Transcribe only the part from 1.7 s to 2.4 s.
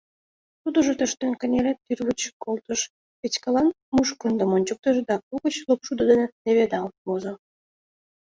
тӱрвыч